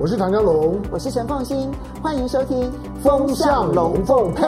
[0.00, 2.70] 我是唐江龙，我是陈凤欣，欢迎收听
[3.02, 4.44] 《风向龙凤配》。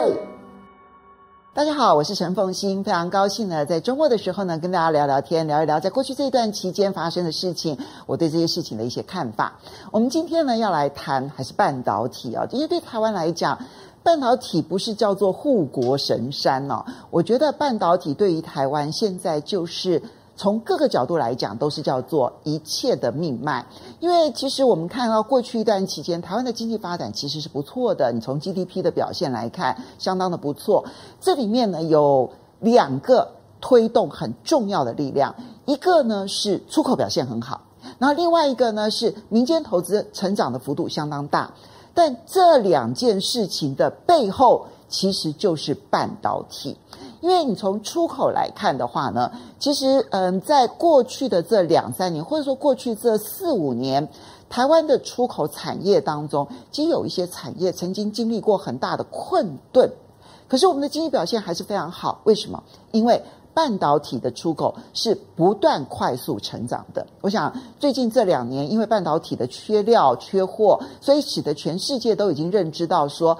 [1.53, 9.51] 大家好，我是陈凤欣，非常高兴呢，在周末的时候呢，跟大家聊聊天，聊一聊在过去这一段期间发生的事情，我对这些事情的一些看法。
[9.91, 13.59] 我们今天呢，要来谈还是半导体啊，因为对台湾来讲，
[14.03, 20.01] 半导体不是叫做护国神山哦，我觉得半导体对于台湾现在就是。
[20.35, 23.65] 从各个角度来讲，都是叫做一切的命脉。
[23.99, 28.11] 因为其实我们看到过去一段期间，台湾的经济发展其实是不错的。
[28.11, 30.83] 你从 GDP 的表现来看，相当的不错。
[31.19, 37.61] 这里面呢有两个推动很重要的力量，一个呢是出口表现很好，
[37.99, 41.53] 然后另外一个呢是民间投资成长的幅度相当大。
[41.93, 46.77] 但这两件事情的背后，其实就是半导体。
[47.21, 54.09] 因为你从出口来看的话呢，其实嗯，在过去的这两三年，或者说过去这四五年，
[54.49, 59.89] 台湾的出口产业当中，其实有一些产业曾经经历过很大的困顿，
[60.47, 62.19] 可是我们的经济表现还是非常好。
[62.23, 62.61] 为什么？
[62.91, 67.05] 因为半导体的出口是不断快速成长的。
[67.21, 73.37] 我想最近这两年，因为半导体的缺料、缺货，所以使得全世界都已经认知到说，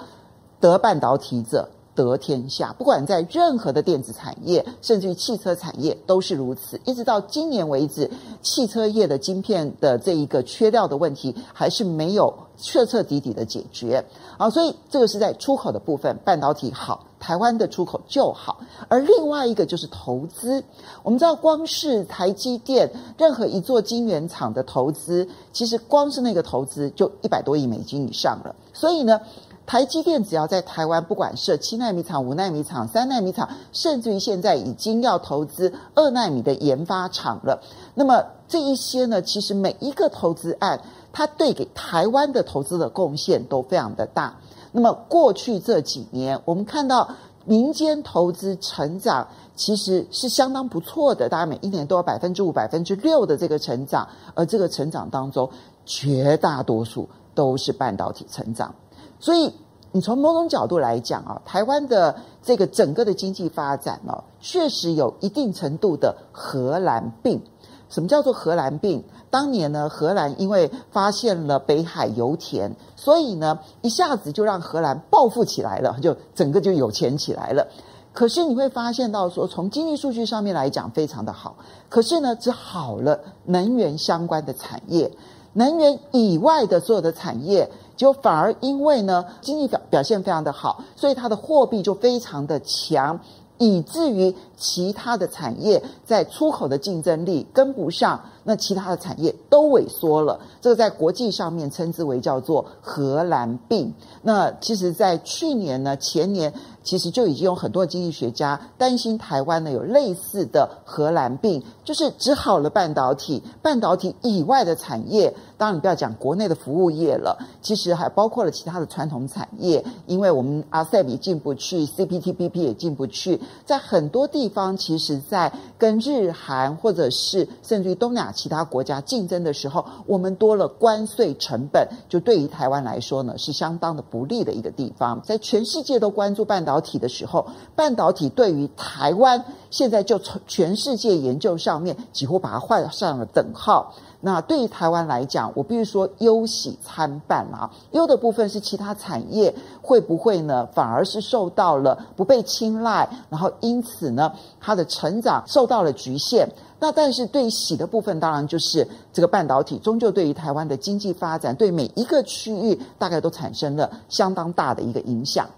[0.60, 1.68] 得半导体者。
[1.94, 6.80] 得天下，不管在任何的电子产业，甚至于汽车产业都是如此。
[6.86, 14.04] 一直到今年为止，汽车业的晶片的这一个缺料的问题还是没有彻彻底底的解决
[14.38, 14.48] 啊。
[14.48, 18.60] 所以这个是在出口的部分，半导体好，台湾的出口就好。
[18.88, 20.64] 而另外一个就是投资，
[21.02, 28.56] 我们知道，光是台积电任何一座晶圆厂的投资，其实光是那个投资就一百多亿美金以上了。
[28.72, 29.20] 所以呢。
[29.64, 37.62] 台积电只要在台湾，不管设七纳米厂、五纳米厂、三纳米厂，甚至于现在已经要投资二纳米的研发厂了。
[37.94, 40.80] 那么这一些呢，其实每一个投资案，
[41.12, 44.36] 它对给台湾的投资的贡献都非常的大。
[44.72, 47.08] 那么过去这几年，我们看到
[47.44, 55.48] 民间投资成长其实是相当不错的，大概每一年都有百分之五、百分之六的这个成长，而这个成长当中，
[55.86, 58.74] 绝大多数都是半导体成长。
[59.22, 59.54] 所以，
[59.92, 67.40] 你从某种角度来讲啊，台湾的这个整个的经济发展呢，确实有一定程度的荷兰病。
[67.88, 69.04] 什么叫做荷兰病？
[69.30, 77.64] 当年呢，荷兰因为发现了北海油田，所以呢，一下子就让荷兰暴富起来了，就整个就有钱起来了。
[78.12, 81.54] 可是你会发现到说，从经济数据上面来讲非常的好，
[81.88, 85.12] 可是呢，只好了能源相关的产业，
[85.52, 87.70] 能源以外的所有的产业。
[87.96, 93.18] 就反而因为呢，经济表表现非常的好，所以它的货币就非常的强，
[93.58, 100.40] 以至于其他的产业在出口的竞争力跟不上，那其他的产业都萎缩了。
[100.60, 103.92] 这个在国际上面称之为叫做荷兰病。
[104.22, 106.52] 那其实，在去年呢，前年。
[106.84, 136.92] 其实就已经有很多经济学家担心台湾呢有类似的荷兰病，就是只好了半导体，半导体以外的产业，当然你不要讲国内的服务业了，其实还包括了其他的传统产业，因为我们 RCEP 也进不去，CPTPP 也进不去，在很多地方，其实在跟日韩或者是甚至于东亚其他国家竞争的时候，我们多了关税成本，就对于台湾来说呢是相当的不利的一个地方，在全世界都关注半导体。
[137.02, 143.92] 的时候，半导体对于台湾现在就从全世界研究上面几乎把它画上了等号。
[144.20, 147.68] 那对于台湾来讲，我必须说忧喜参半啊。
[147.90, 156.48] 忧的部分是其他产业会不会呢，反而是受到了不被青睐，然后因此呢，它的成长受到了局限。
[156.82, 165.48] 那但是对喜的部分，当然就是这个半导体终究对于台湾的经济发展，对每一个区域大概都产生了相当大的一个影响。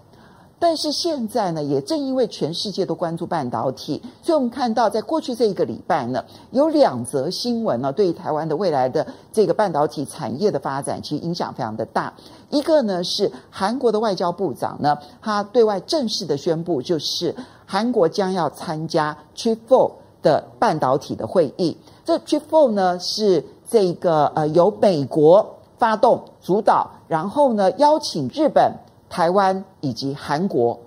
[0.59, 12.13] 但是现在呢，也正因为全世界都关注半导体，所以我们看到，在过去这一个礼拜呢，有两则新闻呢，对于台湾的未来的这个半导体产业的发展，其实影响非常的大。
[12.51, 17.35] 一个呢是韩国的外交部长呢，他对外正式的宣布，就是
[17.65, 19.91] 韩国将要参加 Chip Four
[20.25, 21.77] 的半导体的会议。
[22.03, 28.73] 这 Chip Four 呢是这个呃由美国发动主导，然后呢邀请日本。
[29.07, 30.77] 台湾以及韩国，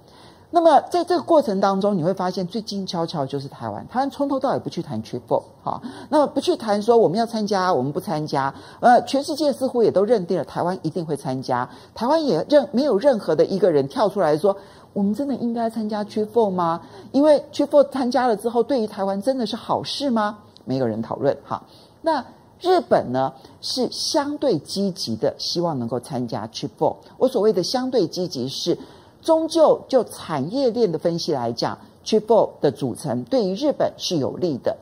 [0.51, 3.87] 那么在这个过程当中，你会发现最静悄悄就是台湾。
[3.89, 5.81] 台湾从头到尾不去谈 Chip 4，
[6.11, 8.53] 那么不去谈说我们要参加，我们不参加。
[8.81, 11.67] 呃，全世界似乎也都认定了台湾一定会参加。
[11.95, 14.55] 台湾也认没有任何的一个人跳出来说，
[14.99, 16.83] 我们真的应该参加 Chip 4吗？
[17.13, 20.39] 因为 Chip 4参加了之后，对于台湾真的是好事吗？
[20.65, 21.39] 没有人讨论。
[21.45, 21.63] 哈，
[22.03, 22.25] 那
[22.61, 26.97] 日本呢是相对积极的，希望能够参加 Chip Four。
[27.17, 28.77] 我所谓的相对积极是，
[29.23, 34.77] 终究就产业链的分析来讲，Chip Four 的组成对于日本是有利的。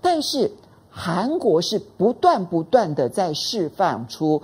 [0.00, 0.50] 但是
[0.90, 4.42] 韩国是不断不断的在释放出，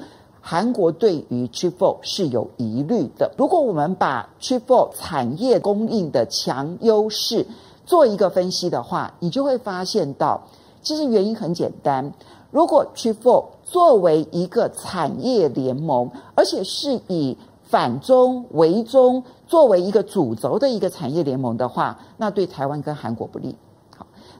[0.49, 3.33] 韩国对于 Chip f o 是有疑虑的。
[3.37, 7.45] 如果我们把 Chip f o 产业供应的强优势
[7.85, 10.41] 做一个分析的话，你就会发现到，
[10.83, 12.13] 其实原因很简单。
[12.53, 23.57] 如果 Chip f o 作为一个产业联盟，而且是以反中为中作为一个主轴的一个产业联盟的话，那对台湾跟韩国不利。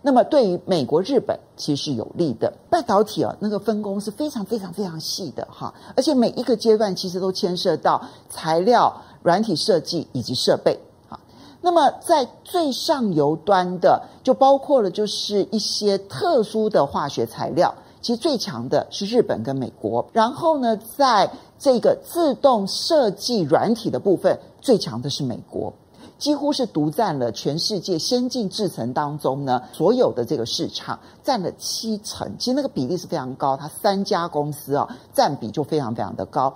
[0.07, 2.53] 那么对于美国、日本其实是有利的。
[2.71, 10.79] 半导体啊，那个分工是非常非常非常细的哈，而且每一个阶段其实都牵涉到材料、软体设计以及设备。
[11.09, 11.19] 好，
[11.61, 17.75] 那么在最上游端的，就包括了就是一些特殊的化学材料。
[18.01, 25.73] 其实最强的是日本跟美国，然后呢，在这个自动设计软体的部分，最强的是美国，
[26.19, 32.31] 几乎是独占了全世界先进制程当中呢所有的这个市场，占了七成。
[32.39, 36.55] 其实那个比例是非常高，它三家公司啊占比就非常非常的高，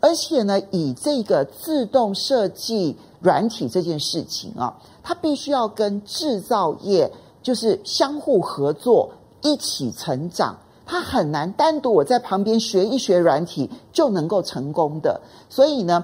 [0.00, 7.10] 而且呢，以这个自动设计软体这件事情啊，它必须要跟制造业
[7.42, 9.10] 就是相互合作，
[9.42, 10.56] 一起成长。
[10.90, 15.20] 它很难单独我在旁边学一学软体就能够成功的，
[15.50, 16.02] 所以呢，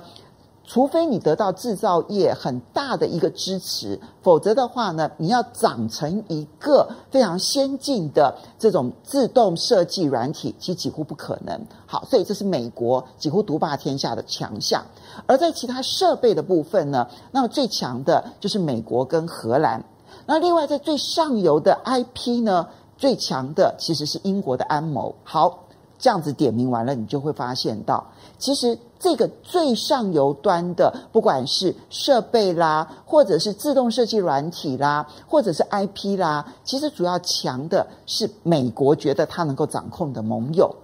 [0.67, 11.61] 除非你得到制造业很大的一个支持，否则的话呢，你要长成一个非常先进的这种自动设计软体，其实几乎不可能。
[11.87, 14.83] 好，所以这是美国几乎独霸天下的强项。
[15.27, 19.85] 而在其他设备的部分呢，那么最强的就是美国跟荷兰。
[20.27, 22.67] 那另外在最上游的 IP 呢？
[22.97, 25.13] 最强的其实是英国的安谋。
[25.25, 25.64] 好，
[25.99, 28.05] 这样子点名完了，你就会发现到，
[28.39, 40.75] 其实这个最上游端的，不管是设备啦，或者是自动设计软体啦，或者是 IP 啦，其实主要强的是美国觉得它能够掌控的盟友。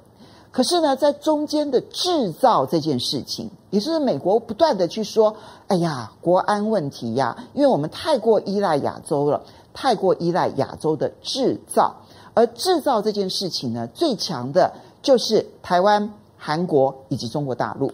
[0.53, 5.37] 可是呢，在中间的制造这件事情，也就是美国不断的去说
[5.69, 9.43] ：“哎呀，国安问题呀，因为我们太过依赖亚洲了，
[9.73, 11.95] 太过依赖亚洲的制造。”
[12.35, 17.91] 而制造这件事情呢，最强的就是台湾、韩国以及中国大陆，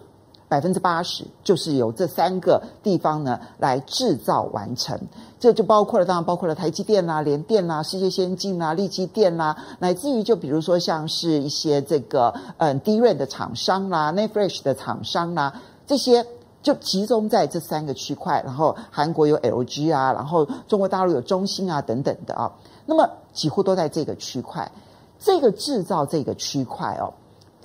[0.49, 4.99] 百分之八十就是由这三个地方呢来制造完成。
[5.39, 16.25] 这就包括了，当然包括了台积电啦、联电啦、世界先进啦、力积电啦，乃至于就比如说像是一些这个嗯 DRAM 的厂商啦、Netfresh 的厂商啦，这些
[16.63, 18.41] 就集中在这三个区块。
[18.43, 22.51] 然后韩国有 LG 啊，然后中国大陆有中芯啊等等的啊。
[22.87, 24.71] 那么几乎都在这个区块，
[25.19, 27.13] 这个制造这个区块哦，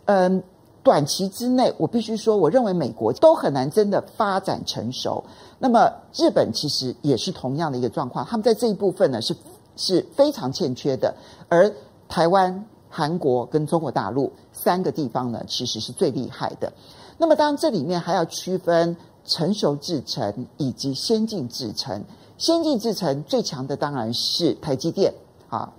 [0.07, 0.43] 嗯，
[0.83, 5.23] 短期之内我必须说，我认为美国都很难真的发展成熟。
[5.59, 9.37] 那么日本其实也是同样的一个状况，他们在这一部分呢是
[9.77, 11.15] 是非常欠缺的。
[11.49, 11.73] 而
[12.09, 16.73] 台湾、韩国跟中国大陆三个地方呢，其实是最厉害的。
[17.19, 22.03] 那么当然这里面还要区分成熟制程以及先进制程。
[22.39, 25.15] 先进制程最强的当然是台积电
[25.49, 25.73] 啊，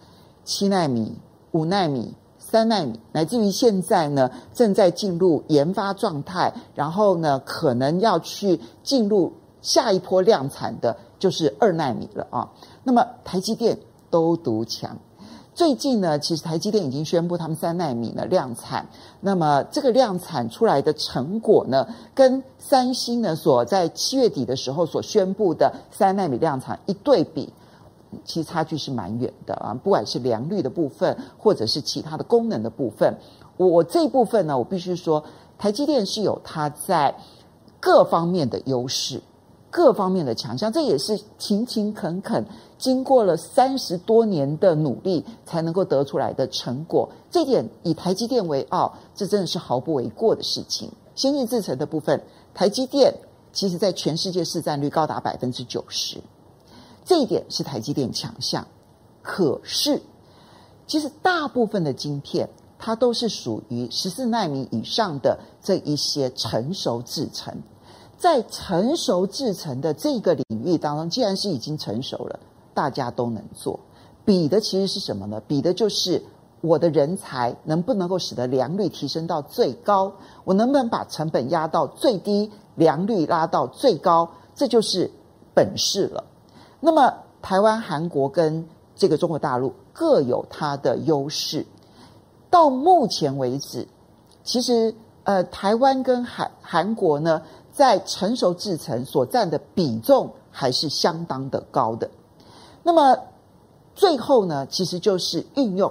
[0.46, 1.14] 七奈米、
[1.54, 12.52] 五奈米、三奈米，乃至于现在呢正在进入研发状态，然后呢可能要去进入下一波量产的，就是二奈米了啊。
[12.84, 13.78] 那么台积电
[14.10, 14.98] 都独强。
[15.56, 18.88] 最近呢，其实台积电已经宣布他们三奈米的量产。
[19.22, 27.54] 那么这个量产出来的成果呢，跟三星呢所在七月底的时候所宣布的三奈米量产一对比，
[28.24, 29.74] 其实差距是蛮远的啊。
[29.74, 33.18] 不管是良率的部分，或者是其他的功能的部分，
[33.58, 35.24] 我这一部分呢，我必须说，
[35.58, 37.16] 台积电是有它在
[37.80, 39.22] 各方面的优势。
[39.76, 42.46] 各方面的强项，这也是勤勤恳恳
[42.78, 47.10] 经过了三十多年的努力才能够得出来的成果。
[47.32, 50.92] 这点以台积电为傲，这真的是毫不为过的事情。
[51.16, 52.22] 先进制程的部分，
[52.54, 53.12] 台积电
[53.52, 56.20] 其实在全世界市占率高达百分之九十，
[57.06, 58.68] 这一点是台积电强项。
[59.22, 60.02] 可是，
[60.86, 67.56] 其实大部分的晶片，它都是属于十四纳米以上的这一些成熟制程。
[68.18, 72.40] 在成熟制程的这个领域当中，既然是已经成熟了，
[72.74, 73.80] 大家都能做。
[74.24, 75.42] 比的其实是什么呢？
[75.46, 76.24] 比的就是
[76.62, 80.14] 我的人才能不能够使得良率提升到最高，
[80.46, 85.12] 我能不能把成本压到最低，良率拉到最高，这就是
[85.54, 86.24] 本事了。
[86.86, 91.66] 那么，台湾、韩国跟这个中国大陆各有它的优势。
[92.50, 93.88] 到目前为止，
[94.44, 102.12] 其实呃，台湾跟韩韩国呢，在成熟制程所占的比重还是相当的高的。
[102.84, 103.18] 那么
[103.96, 105.90] 最后呢，其实就是运用。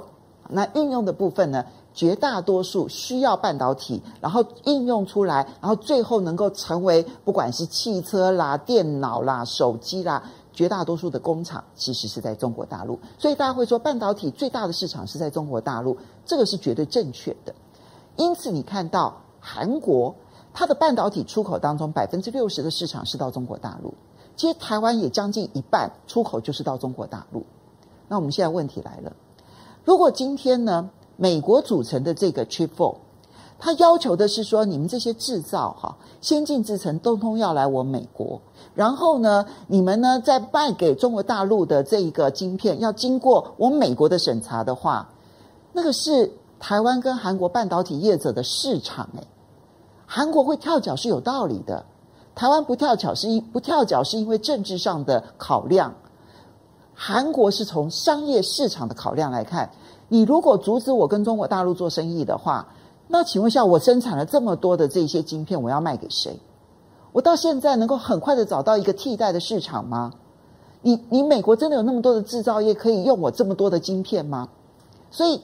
[0.51, 10.23] 那运用的部分呢，绝大多数需要半导体，然后应用出来，然后最后能够成为不管是汽车啦、电脑啦、手机啦。
[10.53, 17.55] 绝大多数的工厂其实是在中国大陆，所以大家会说半导体最大的市场是在中国大陆，这个是绝对正确的。
[18.17, 20.15] 因此，你看到韩国
[20.53, 23.95] 它的半导体出口当中百分之六十的市场是到中国大陆，
[24.37, 27.47] 其实台湾也将近一半出口就是到中国大陆。
[28.09, 29.17] 那我们现在问题来了，
[29.85, 32.97] 如果今天呢，美国组成的这个 Chip Four，
[33.65, 38.41] 他要求的是说你们这些制造哈先进制程通通要来我美国。
[38.75, 45.09] 然后呢，你们呢在卖给中国大陆的这一个晶片，要经过我美国的审查的话，
[45.73, 49.23] 那个是台湾跟韩国半导体业者的市场哎，
[50.07, 51.85] 韩国会跳脚是有道理的，
[52.35, 55.95] 台湾不跳脚是因不跳脚是因为政治上的考量，
[56.95, 59.71] 韩国是从商业市场的考量来看，
[60.09, 62.67] 你如果阻止我跟中国大陆做生意的话，
[63.09, 66.39] 那请问一下，我生产了这么多的这些晶片，我要卖给谁？
[67.13, 70.15] 我到现在能够很快的找到一个替代的市场吗？
[70.81, 74.49] 你你美国真的有那么多的制造业可以用我这么多的晶片吗？
[75.11, 75.43] 所以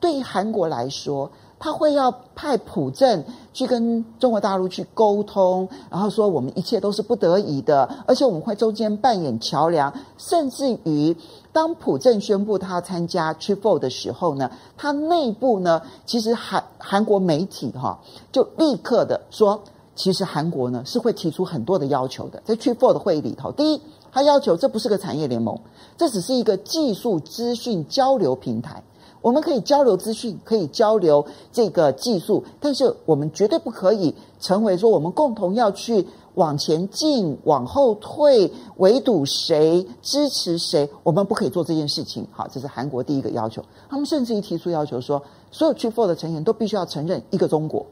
[0.00, 11.16] 对于韩国来说，他会要派朴正去跟中国大陆去沟通，然后说我们一切都是不得已的，而且我们会中间扮演桥梁，甚至于
[11.52, 19.62] 当朴正宣布他参加 Triple 的时候呢，他内部呢其实韩韩国媒体哈就立刻的说。
[19.98, 23.80] 其实韩国呢是会提出很多的要求的，在 Triple 的会议里头，第一，
[24.12, 25.58] 他要求这不是个产业联盟，
[25.96, 28.82] 这只是一个技术资讯交流平台，
[29.26, 42.24] 我们可以交流资讯，可以交流这个技术，但是我们绝对不可以成为说我们共同要去往前进、往后退、围堵谁、支持谁，我们不可以做这件事情。
[42.30, 43.60] 好，这是韩国第一个要求。
[43.88, 47.84] 他们甚至于提出要求说，所有 Chip Four 的成员都必须要承认一个中国。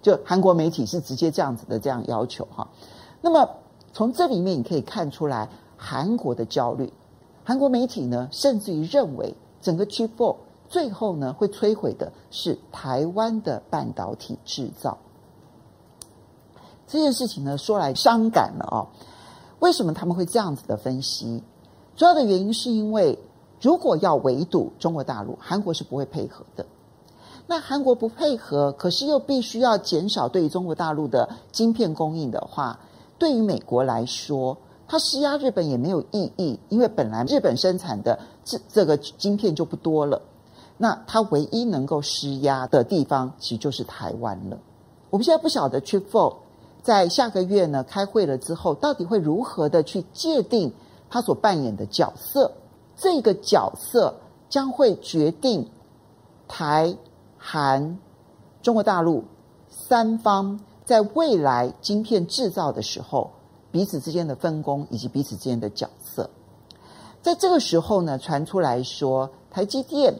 [0.00, 2.68] 就韩国媒体是直接这样子的这样要求哈，
[3.20, 3.44] 那么
[3.92, 6.92] 从这里面你可以看出来韩国的焦虑，
[7.42, 10.36] 韩国媒体呢甚至于认为整个 Chip Four
[10.68, 14.98] 最后呢会摧毁的是台湾的半导体制造。
[16.86, 18.88] 这件事情呢说来伤感了哦，
[19.58, 21.42] 为什么他们会这样子的分析？
[21.96, 23.18] 主要的原因是因为
[23.60, 26.66] 如果要围堵中国大陆，韩国是不会配合的。
[27.48, 32.78] 那韩国不配合，可是又必须要减少对于中国大陆的晶片供应的话，
[33.18, 40.20] 对于美国来说，它施压日本也没有意义，因为本来日本生产的这这个晶片就不多了。
[40.76, 44.58] 那它唯一能够施压的地方，其实就是台湾了。
[45.10, 46.36] 我们现在不晓得 Chip Four
[46.82, 50.72] 在下个月呢开会了之后，到底会如何的去界定
[51.08, 52.52] 它所扮演的角色？
[52.96, 54.14] 这个角色
[54.48, 55.68] 将会决定
[56.48, 56.96] 台。
[57.38, 58.00] 韩、
[58.60, 59.22] 中国大陆
[59.68, 63.30] 三方在未来晶片制造的时候，
[63.70, 66.28] 彼此之间的分工以及彼此之间的角色，
[67.22, 70.18] 在这个时候呢，传出来说，台积电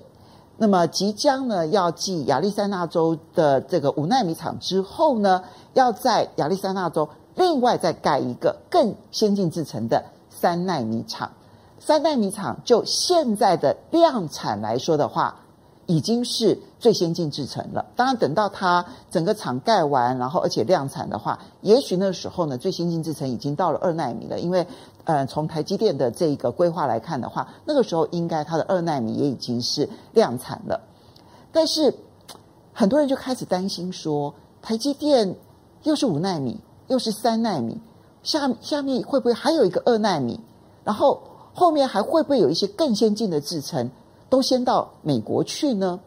[0.58, 5.42] 那么即将呢要继亚利桑那州的这个五纳米厂之后呢，
[5.74, 11.30] 要在亚利桑那州另外再盖一个更先进制程的三纳米厂。
[11.78, 15.36] 三纳米厂就现在的量产来说的话，
[15.84, 17.84] 已经是最先进制程了。
[17.94, 24.40] 当然，等到它整个厂盖完，然后而且量产的话，也许那时候呢，最先进制程已经到了二纳米了。
[24.40, 24.66] 因为，
[25.06, 30.80] 呃，从台积电的这个规划来看的话，那个时候应该它的二奈米也已经是量产了。
[31.52, 31.94] 但是，
[32.72, 35.36] 很多人就开始担心说，台积电
[35.84, 37.80] 又是五奈米，又是三奈米，
[38.22, 40.40] 下下面会不会还有一个二奈米？
[40.84, 41.22] 然后
[41.54, 43.90] 后面还会不会有一些更先进的制程？
[44.28, 46.00] 都先到美国去呢？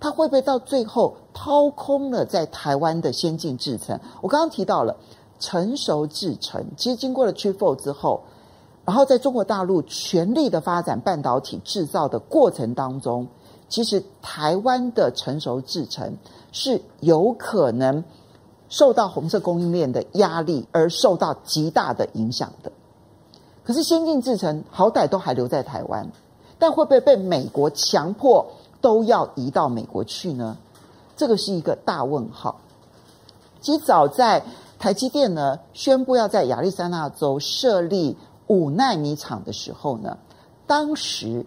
[0.00, 4.00] 它会不会到最后掏空了在台湾的先进制程？
[4.22, 4.96] 我刚刚提到了
[5.38, 8.22] 成熟制程，其实经过了 Chip Four 之后，
[8.88, 13.28] 然后在中国大陆全力的发展半导体制造的过程当中，
[13.68, 16.16] 其实台湾的成熟制程
[16.52, 18.02] 是有可能
[18.70, 22.72] 受到红色供应链的压力而受到极大的影响的。
[23.62, 26.10] 可是先进制程好歹都还留在台湾。
[26.58, 28.46] 但会不会被美国强迫
[28.80, 30.56] 都要移到美国去呢？
[31.14, 32.58] 这个是一个大问号。
[33.60, 34.42] 其实早在
[34.78, 38.16] 台积电呢宣布要在亚利桑那州设立
[38.48, 40.18] 五纳米厂的时候呢，
[40.66, 41.46] 当时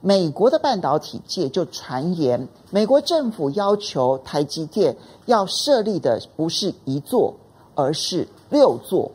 [0.00, 7.34] 美国的半导体界就传言，美国政府要求台积电要设立的不是一座，
[7.74, 9.10] 而是六座，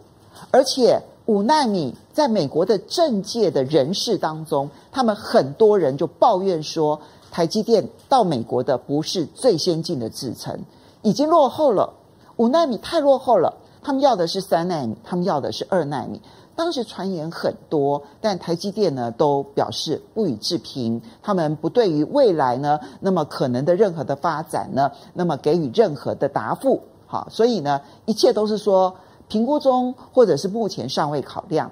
[0.49, 10.57] 而且五纳米在美国的政界的人士当中，他们很多人就抱怨说，台积电到美国的不是最先进的制程，
[11.01, 11.93] 已经落后了，
[12.37, 13.53] 五纳米太落后了，
[13.83, 16.21] 他们要的是三纳米，他们要的是二纳米。
[16.57, 26.81] 当时传言很多，但台积电呢都表示不予置评，他们不对于未来呢那么可能的任何的发展呢，那么给予任何的答复。
[27.05, 28.95] 好，所以呢一切都是说
[29.27, 31.71] 评估中，或者是目前尚未考量。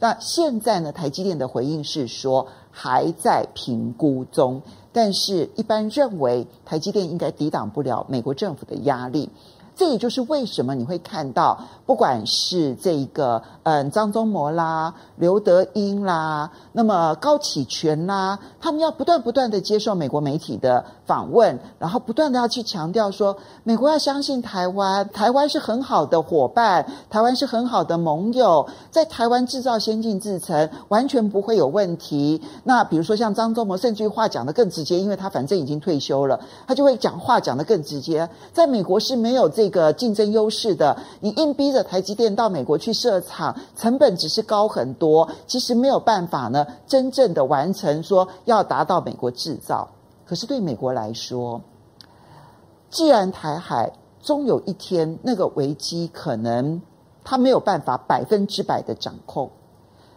[0.00, 4.62] 那现在呢台积电的回应是说还在评估中，
[4.92, 9.30] 但是一般认为台积电应该抵挡不了美国政府的压力。
[9.76, 32.42] 这也就是为什么你会看到，不管是这个嗯张忠谋啦、刘德英啦，那么高启全啦，他们要不断不断的接受美国媒体的访问，然后不断的要去强调说，美国要相信台湾，台湾是很好的伙伴，台湾是很好的盟友，在台湾制造先进制程完全不会有问题。
[32.64, 39.44] 那比如说像张忠谋，甚至于话讲得更直接，因为他反正已经退休了，他就会讲话讲得更直接，在美国是没有。
[39.54, 49.88] 这个竞争优势的，你硬逼着台积电到美国去设厂，成本只是高很多，其实没有办法呢，真正的完成说要达到美国制造。
[50.26, 51.60] 可是对美国来说，
[52.90, 56.80] 既然台海终有一天那个危机可能
[57.22, 59.50] 他没有办法百分之百的掌控，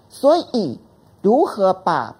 [0.09, 0.79] 所以
[1.21, 2.15] 如何把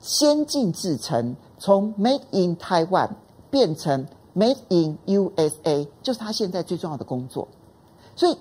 [0.00, 3.10] 先进制程从 Made in Taiwan
[3.50, 7.48] 变成 Made in USA 就是他现在最重要的工作，
[8.14, 8.36] 所以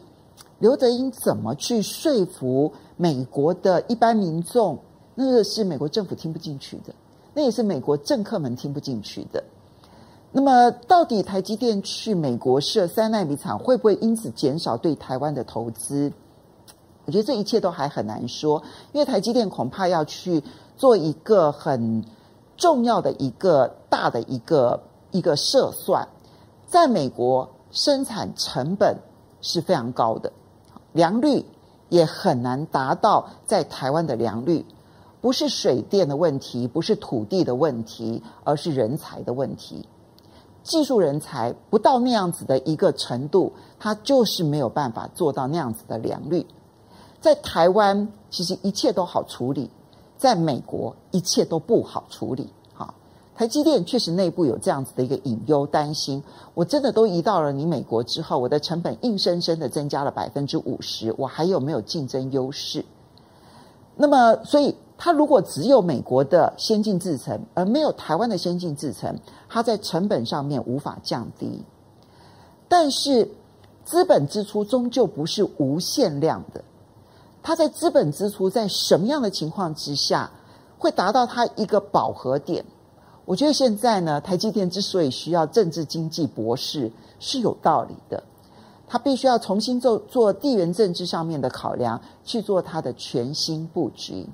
[0.59, 4.79] 刘德英怎么去说服美国的一般民众？
[5.17, 6.93] 那个是美国政府听不进去的，
[7.35, 9.43] 那也是美国政客们听不进去的。
[10.31, 16.11] 那么，到底台积电去美国设三奈米厂，会不会因此减少对台湾的投资？
[17.05, 20.43] 我觉得这一切都还很难说，因为台积电恐怕要去
[20.75, 22.03] 做一个很
[22.57, 24.81] 重要的一个大的一个。
[25.11, 26.05] 一个设算，
[26.67, 28.97] 在美国生产成本
[29.39, 30.33] 是非常高的，
[30.91, 31.45] 良率
[31.87, 34.65] 也很难达到在台湾的良率，
[35.25, 39.83] 不是水电的问题，不是土地的问题，而是人才的问题。
[40.61, 46.45] 技术人才不到那样子的一个程度，他就是没有办法做到那样子的良率。
[47.21, 49.67] 在台湾，其实一切都好处理；
[50.15, 52.47] 在美国，一切都不好处理。
[53.35, 62.85] 台积电确实内部有这样子的一个隐忧，担心我真的都移到了你美国之后，我的成本硬生生的增加了百分之五十，我还有没有竞争优势？
[63.97, 69.17] 那么，所以它如果只有美国的先进制程，而没有台湾的先进制程，
[69.49, 71.63] 它在成本上面无法降低。
[72.67, 73.29] 但是
[73.83, 76.63] 资本支出终究不是无限量的，
[77.43, 80.31] 它在资本支出在什么样的情况之下
[80.77, 82.65] 会达到它一个饱和点？
[83.25, 88.23] 我觉得现在呢，台积电之所以需要政治经济博士是有道理的，
[88.87, 94.27] 他必须要重新做做地缘政治上面的考量，去做他的全新布局。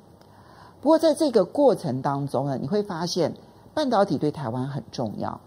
[0.81, 3.33] 不过在这个过程当中呢，你会发现
[3.73, 5.39] 半导体对台湾很重要，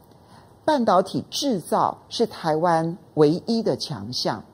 [0.65, 4.45] 半导体制造是台湾唯一的强项，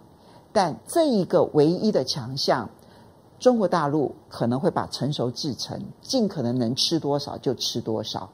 [0.52, 2.68] 但这一个唯一的强项，
[3.38, 8.28] 中国大陆可能会把成熟制程尽可能能吃多少就吃多少。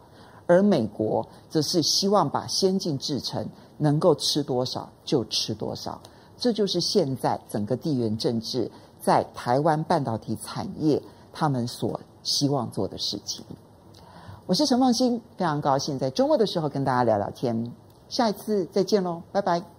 [0.46, 3.44] 而美国则是希望把先进制程
[3.78, 6.00] 能够吃多少就吃多少，
[6.38, 13.44] 这就是现在整个地缘政治在台湾半导体产业他们所希望做的事情。
[14.46, 17.72] 我是陈凤欣，非常高兴在周末的时候跟大家聊聊天，
[18.08, 19.75] 下一次再见喽，拜拜。